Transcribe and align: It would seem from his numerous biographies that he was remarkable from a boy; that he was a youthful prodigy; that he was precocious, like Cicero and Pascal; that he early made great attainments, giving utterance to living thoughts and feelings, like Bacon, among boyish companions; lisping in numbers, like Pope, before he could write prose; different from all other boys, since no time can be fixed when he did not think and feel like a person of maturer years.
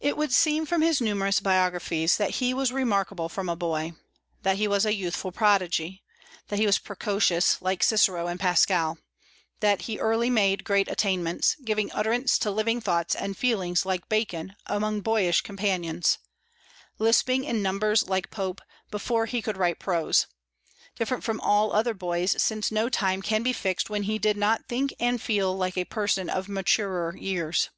It 0.00 0.16
would 0.16 0.32
seem 0.32 0.66
from 0.66 0.82
his 0.82 1.00
numerous 1.00 1.38
biographies 1.38 2.16
that 2.16 2.30
he 2.40 2.52
was 2.52 2.72
remarkable 2.72 3.28
from 3.28 3.48
a 3.48 3.54
boy; 3.54 3.92
that 4.42 4.56
he 4.56 4.66
was 4.66 4.84
a 4.84 4.92
youthful 4.92 5.30
prodigy; 5.30 6.02
that 6.48 6.58
he 6.58 6.66
was 6.66 6.80
precocious, 6.80 7.62
like 7.62 7.84
Cicero 7.84 8.26
and 8.26 8.40
Pascal; 8.40 8.98
that 9.60 9.82
he 9.82 10.00
early 10.00 10.28
made 10.30 10.64
great 10.64 10.88
attainments, 10.90 11.54
giving 11.64 11.92
utterance 11.92 12.40
to 12.40 12.50
living 12.50 12.80
thoughts 12.80 13.14
and 13.14 13.36
feelings, 13.36 13.86
like 13.86 14.08
Bacon, 14.08 14.56
among 14.66 15.00
boyish 15.00 15.42
companions; 15.42 16.18
lisping 16.98 17.44
in 17.44 17.62
numbers, 17.62 18.08
like 18.08 18.32
Pope, 18.32 18.62
before 18.90 19.26
he 19.26 19.40
could 19.40 19.56
write 19.56 19.78
prose; 19.78 20.26
different 20.96 21.22
from 21.22 21.40
all 21.40 21.72
other 21.72 21.94
boys, 21.94 22.34
since 22.42 22.72
no 22.72 22.88
time 22.88 23.22
can 23.22 23.44
be 23.44 23.52
fixed 23.52 23.88
when 23.88 24.02
he 24.02 24.18
did 24.18 24.36
not 24.36 24.66
think 24.66 24.92
and 24.98 25.22
feel 25.22 25.56
like 25.56 25.78
a 25.78 25.84
person 25.84 26.28
of 26.28 26.48
maturer 26.48 27.16
years. 27.16 27.70